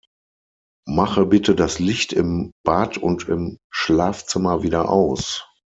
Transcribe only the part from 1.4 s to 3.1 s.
das Licht im Bad